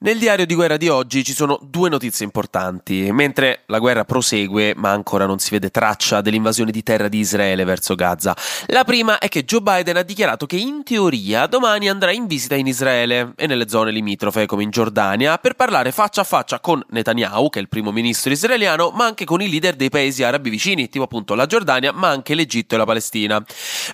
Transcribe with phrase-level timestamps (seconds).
[0.00, 3.10] Nel diario di guerra di oggi ci sono due notizie importanti.
[3.10, 7.64] Mentre la guerra prosegue, ma ancora non si vede traccia dell'invasione di terra di Israele
[7.64, 8.36] verso Gaza.
[8.66, 12.54] La prima è che Joe Biden ha dichiarato che in teoria domani andrà in visita
[12.54, 16.80] in Israele e nelle zone limitrofe come in Giordania per parlare faccia a faccia con
[16.90, 20.48] Netanyahu, che è il primo ministro israeliano, ma anche con i leader dei paesi arabi
[20.48, 23.44] vicini, tipo appunto la Giordania, ma anche l'Egitto e la Palestina.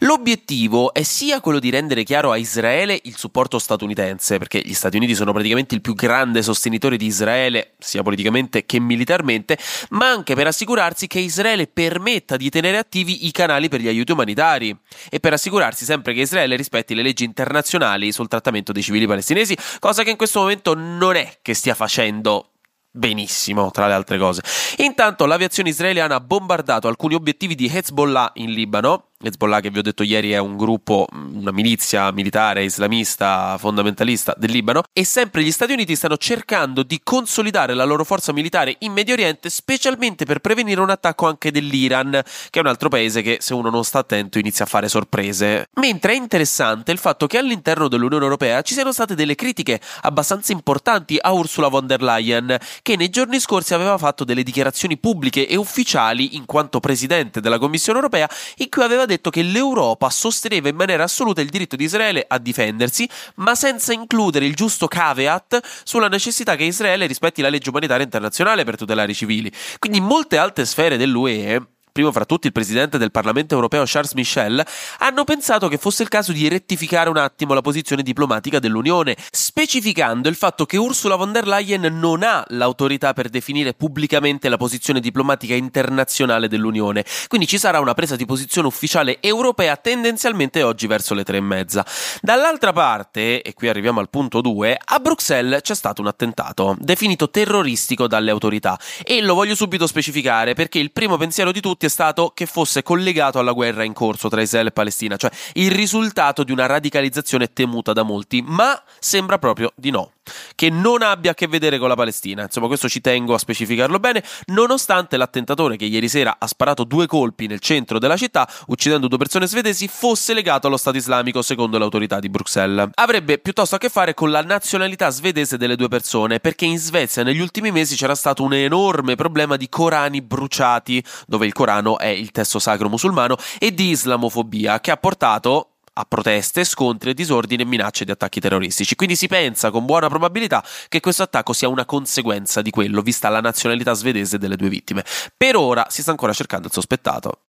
[0.01, 4.99] L'obiettivo è sia quello di rendere chiaro a Israele il supporto statunitense, perché gli Stati
[4.99, 9.59] Uniti sono praticamente il più grande sostenitore di Israele, sia politicamente che militarmente,
[9.91, 14.13] ma anche per assicurarsi che Israele permetta di tenere attivi i canali per gli aiuti
[14.13, 14.77] umanitari
[15.09, 19.57] e per assicurarsi sempre che Israele rispetti le leggi internazionali sul trattamento dei civili palestinesi,
[19.79, 22.51] cosa che in questo momento non è che stia facendo
[22.97, 24.43] benissimo, tra le altre cose.
[24.79, 29.83] Intanto l'aviazione israeliana ha bombardato alcuni obiettivi di Hezbollah in Libano, Hezbollah, che vi ho
[29.83, 35.51] detto ieri, è un gruppo, una milizia militare islamista fondamentalista del Libano, e sempre gli
[35.51, 40.41] Stati Uniti stanno cercando di consolidare la loro forza militare in Medio Oriente, specialmente per
[40.41, 44.01] prevenire un attacco anche dell'Iran, che è un altro paese che, se uno non sta
[44.01, 45.69] attento, inizia a fare sorprese.
[45.75, 50.53] Mentre è interessante il fatto che all'interno dell'Unione Europea ci siano state delle critiche abbastanza
[50.53, 55.47] importanti a Ursula von der Leyen, che nei giorni scorsi aveva fatto delle dichiarazioni pubbliche
[55.47, 60.11] e ufficiali in quanto presidente della Commissione Europea, in cui aveva detto detto che l'Europa
[60.11, 64.87] sosteneva in maniera assoluta il diritto di Israele a difendersi, ma senza includere il giusto
[64.87, 69.51] caveat sulla necessità che Israele rispetti la legge umanitaria internazionale per tutelare i civili.
[69.79, 74.15] Quindi in molte alte sfere dell'UE primo fra tutti il presidente del Parlamento europeo Charles
[74.15, 74.67] Michel,
[74.99, 79.17] hanno pensato che fosse il caso di rettificare un attimo la posizione diplomatica dell'Unione,
[79.57, 84.57] specificando il fatto che Ursula von der Leyen non ha l'autorità per definire pubblicamente la
[84.57, 87.05] posizione diplomatica internazionale dell'Unione.
[87.29, 91.41] Quindi ci sarà una presa di posizione ufficiale europea tendenzialmente oggi verso le tre e
[91.41, 91.87] mezza.
[92.21, 97.31] Dall'altra parte, e qui arriviamo al punto 2, a Bruxelles c'è stato un attentato, definito
[97.31, 98.77] terroristico dalle autorità.
[99.05, 102.83] E lo voglio subito specificare perché il primo pensiero di tutti è stato che fosse
[102.83, 107.53] collegato alla guerra in corso tra Israele e Palestina, cioè il risultato di una radicalizzazione
[107.53, 110.13] temuta da molti, ma sembra proprio di no
[110.55, 112.43] che non abbia a che vedere con la Palestina.
[112.43, 117.07] Insomma, questo ci tengo a specificarlo bene, nonostante l'attentatore che ieri sera ha sparato due
[117.07, 121.77] colpi nel centro della città, uccidendo due persone svedesi, fosse legato allo Stato islamico secondo
[121.77, 122.89] le autorità di Bruxelles.
[122.95, 127.23] Avrebbe piuttosto a che fare con la nazionalità svedese delle due persone, perché in Svezia
[127.23, 132.07] negli ultimi mesi c'era stato un enorme problema di Corani bruciati, dove il Corano è
[132.07, 137.67] il testo sacro musulmano, e di islamofobia, che ha portato a proteste, scontri, disordini e
[137.67, 138.95] minacce di attacchi terroristici.
[138.95, 143.29] Quindi si pensa con buona probabilità che questo attacco sia una conseguenza di quello, vista
[143.29, 145.05] la nazionalità svedese delle due vittime.
[145.37, 147.44] Per ora si sta ancora cercando il sospettato.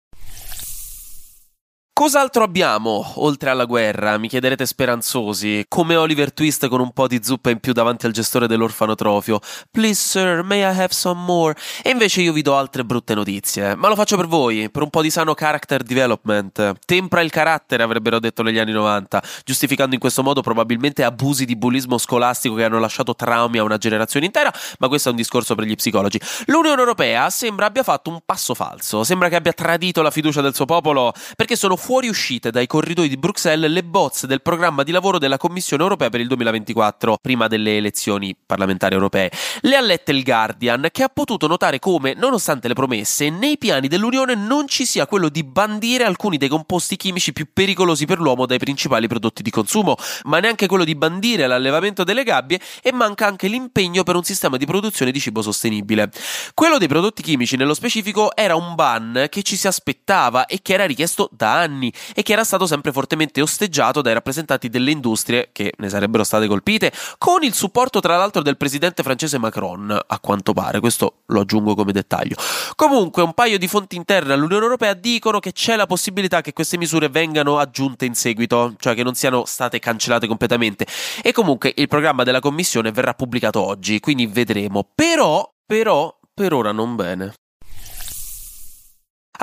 [1.96, 4.18] Cos'altro abbiamo oltre alla guerra?
[4.18, 8.10] Mi chiederete speranzosi, come Oliver Twist con un po' di zuppa in più davanti al
[8.10, 9.38] gestore dell'orfanotrofio.
[9.70, 11.54] Please sir, may I have some more?
[11.84, 14.90] E invece io vi do altre brutte notizie, ma lo faccio per voi, per un
[14.90, 16.78] po' di sano character development.
[16.84, 21.54] Tempra il carattere, avrebbero detto negli anni 90, giustificando in questo modo probabilmente abusi di
[21.54, 25.54] bullismo scolastico che hanno lasciato traumi a una generazione intera, ma questo è un discorso
[25.54, 26.20] per gli psicologi.
[26.46, 30.56] L'Unione Europea sembra abbia fatto un passo falso, sembra che abbia tradito la fiducia del
[30.56, 35.18] suo popolo, perché sono fuoriuscite dai corridoi di Bruxelles le bozze del programma di lavoro
[35.18, 39.30] della Commissione europea per il 2024, prima delle elezioni parlamentari europee.
[39.60, 43.88] Le ha lette il Guardian, che ha potuto notare come, nonostante le promesse, nei piani
[43.88, 48.46] dell'Unione non ci sia quello di bandire alcuni dei composti chimici più pericolosi per l'uomo
[48.46, 53.26] dai principali prodotti di consumo, ma neanche quello di bandire l'allevamento delle gabbie e manca
[53.26, 56.10] anche l'impegno per un sistema di produzione di cibo sostenibile.
[56.54, 60.72] Quello dei prodotti chimici, nello specifico, era un ban che ci si aspettava e che
[60.72, 64.92] era richiesto da anni anni e che era stato sempre fortemente osteggiato dai rappresentanti delle
[64.92, 69.98] industrie che ne sarebbero state colpite, con il supporto tra l'altro del presidente francese Macron,
[70.06, 72.36] a quanto pare, questo lo aggiungo come dettaglio.
[72.76, 76.78] Comunque un paio di fonti interne all'Unione Europea dicono che c'è la possibilità che queste
[76.78, 80.86] misure vengano aggiunte in seguito, cioè che non siano state cancellate completamente
[81.22, 84.88] e comunque il programma della Commissione verrà pubblicato oggi, quindi vedremo.
[84.94, 87.34] Però, però, per ora non bene.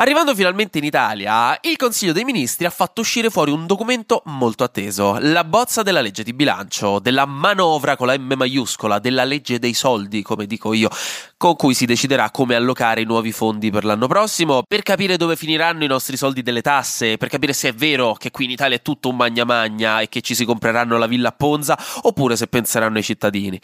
[0.02, 4.64] Arrivando finalmente in Italia, il Consiglio dei Ministri ha fatto uscire fuori un documento molto
[4.64, 9.60] atteso, la bozza della legge di bilancio, della manovra con la M maiuscola, della legge
[9.60, 10.90] dei soldi, come dico io,
[11.38, 15.36] con cui si deciderà come allocare i nuovi fondi per l'anno prossimo, per capire dove
[15.36, 18.78] finiranno i nostri soldi delle tasse, per capire se è vero che qui in Italia
[18.78, 22.36] è tutto un magna magna e che ci si compreranno la villa a Ponza, oppure
[22.36, 23.62] se penseranno ai cittadini.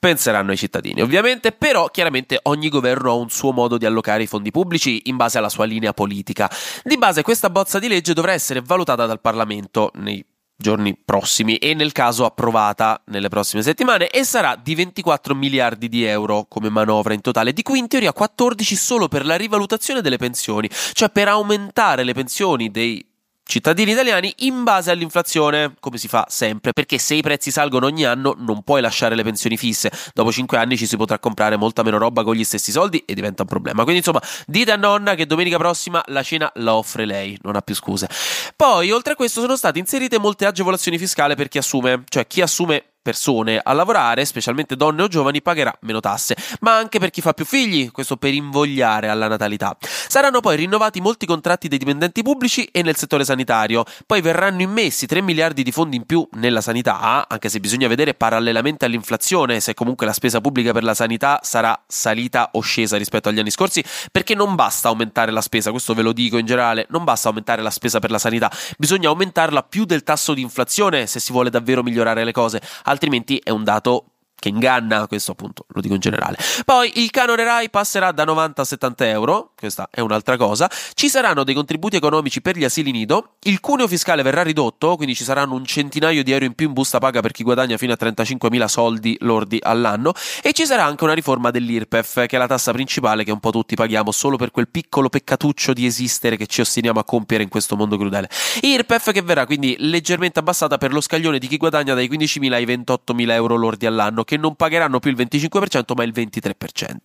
[0.00, 4.26] Penseranno ai cittadini, ovviamente, però chiaramente ogni governo ha un suo modo di allocare i
[4.26, 6.50] fondi pubblici in base alla sua linea politica.
[6.82, 10.24] Di base questa bozza di legge dovrà essere valutata dal Parlamento nei
[10.56, 16.04] giorni prossimi e nel caso approvata nelle prossime settimane e sarà di 24 miliardi di
[16.04, 20.16] euro come manovra in totale, di cui in teoria 14 solo per la rivalutazione delle
[20.16, 23.04] pensioni, cioè per aumentare le pensioni dei
[23.46, 28.04] cittadini italiani in base all'inflazione, come si fa sempre, perché se i prezzi salgono ogni
[28.04, 31.82] anno non puoi lasciare le pensioni fisse, dopo 5 anni ci si potrà comprare molta
[31.82, 33.82] meno roba con gli stessi soldi e diventa un problema.
[33.82, 37.60] Quindi insomma, dite a nonna che domenica prossima la cena la offre lei, non ha
[37.60, 38.08] più scuse.
[38.56, 42.40] Poi, oltre a questo, sono state inserite molte agevolazioni fiscali per chi assume, cioè chi
[42.40, 47.20] assume persone a lavorare, specialmente donne o giovani, pagherà meno tasse, ma anche per chi
[47.20, 49.76] fa più figli, questo per invogliare alla natalità.
[49.80, 55.06] Saranno poi rinnovati molti contratti dei dipendenti pubblici e nel settore sanitario, poi verranno immessi
[55.06, 59.74] 3 miliardi di fondi in più nella sanità, anche se bisogna vedere parallelamente all'inflazione se
[59.74, 63.84] comunque la spesa pubblica per la sanità sarà salita o scesa rispetto agli anni scorsi,
[64.10, 67.62] perché non basta aumentare la spesa, questo ve lo dico in generale, non basta aumentare
[67.62, 71.50] la spesa per la sanità, bisogna aumentarla più del tasso di inflazione se si vuole
[71.50, 72.60] davvero migliorare le cose
[72.96, 74.15] altrimenti è un dato
[74.46, 76.36] che inganna, questo appunto lo dico in generale.
[76.64, 81.08] Poi il canone RAI passerà da 90 a 70 euro, questa è un'altra cosa, ci
[81.08, 85.24] saranno dei contributi economici per gli asili nido, il cuneo fiscale verrà ridotto, quindi ci
[85.24, 87.96] saranno un centinaio di euro in più in busta paga per chi guadagna fino a
[87.98, 90.12] 35.000 soldi lordi all'anno
[90.42, 93.50] e ci sarà anche una riforma dell'IRPEF, che è la tassa principale che un po'
[93.50, 97.48] tutti paghiamo solo per quel piccolo peccatuccio di esistere che ci ostiniamo a compiere in
[97.48, 98.28] questo mondo crudele.
[98.62, 102.64] IRPEF che verrà quindi leggermente abbassata per lo scaglione di chi guadagna dai 15.000 ai
[102.64, 106.96] 28.000 euro lordi all'anno, che non pagheranno più il 25% ma il 23%.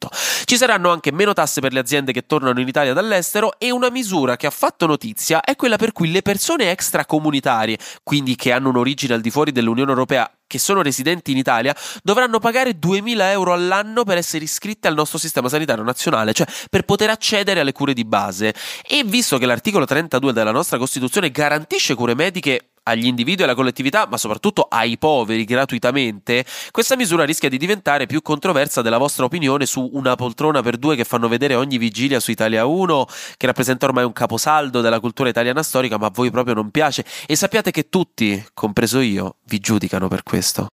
[0.46, 3.90] Ci saranno anche meno tasse per le aziende che tornano in Italia dall'estero e una
[3.90, 8.70] misura che ha fatto notizia è quella per cui le persone extracomunitarie, quindi che hanno
[8.70, 11.74] un'origine al di fuori dell'Unione Europea, che sono residenti in Italia
[12.04, 16.84] dovranno pagare 2.000 euro all'anno per essere iscritte al nostro sistema sanitario nazionale, cioè per
[16.84, 18.54] poter accedere alle cure di base.
[18.86, 23.56] E visto che l'articolo 32 della nostra Costituzione garantisce cure mediche agli individui e alla
[23.56, 29.26] collettività, ma soprattutto ai poveri gratuitamente, questa misura rischia di diventare più controversa della vostra
[29.26, 33.06] opinione su una poltrona per due che fanno vedere ogni vigilia su Italia 1,
[33.38, 37.06] che rappresenta ormai un caposaldo della cultura italiana storica, ma a voi proprio non piace.
[37.26, 40.68] E sappiate che tutti, compreso io, vi giudicano per questo.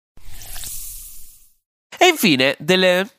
[2.01, 3.19] E infine, delle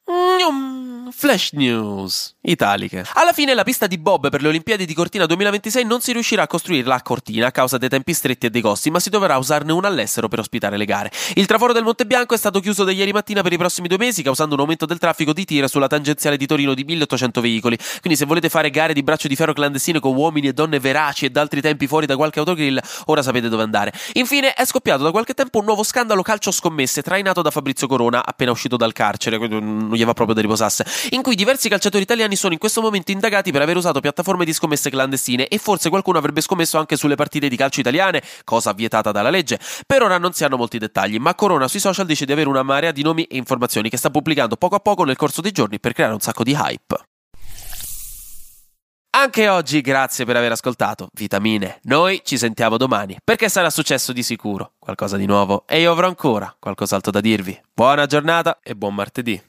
[1.12, 3.06] Flash News italiche.
[3.14, 6.44] Alla fine la pista di Bob per le Olimpiadi di Cortina 2026 non si riuscirà
[6.44, 9.38] a costruirla a Cortina a causa dei tempi stretti e dei costi, ma si dovrà
[9.38, 11.12] usarne una all'estero per ospitare le gare.
[11.36, 13.98] Il traforo del Monte Bianco è stato chiuso da ieri mattina per i prossimi due
[13.98, 17.78] mesi, causando un aumento del traffico di tira sulla tangenziale di Torino di 1800 veicoli.
[18.00, 21.26] Quindi se volete fare gare di braccio di ferro clandestine con uomini e donne veraci
[21.26, 23.94] e d'altri tempi fuori da qualche autogrill, ora sapete dove andare.
[24.14, 28.26] Infine è scoppiato da qualche tempo un nuovo scandalo calcio scommesse trainato da Fabrizio Corona,
[28.26, 32.36] appena uscito dal carcere, non gli va proprio da riposasse, in cui diversi calciatori italiani
[32.36, 36.18] sono in questo momento indagati per aver usato piattaforme di scommesse clandestine e forse qualcuno
[36.18, 39.60] avrebbe scommesso anche sulle partite di calcio italiane, cosa vietata dalla legge.
[39.86, 42.64] Per ora non si hanno molti dettagli, ma Corona sui social dice di avere una
[42.64, 45.80] marea di nomi e informazioni che sta pubblicando poco a poco nel corso dei giorni
[45.80, 46.98] per creare un sacco di hype.
[49.12, 51.80] Anche oggi grazie per aver ascoltato Vitamine.
[51.84, 56.08] Noi ci sentiamo domani perché sarà successo di sicuro qualcosa di nuovo e io avrò
[56.08, 57.60] ancora qualcos'altro da dirvi.
[57.74, 59.49] Buona giornata e buon martedì.